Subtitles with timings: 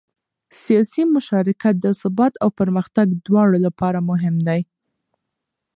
[0.63, 4.61] سیاسي مشارکت د ثبات او پرمختګ دواړو لپاره مهم دی